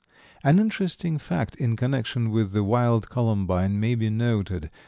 [0.43, 4.71] An interesting fact in connection with the wild columbine may be noted.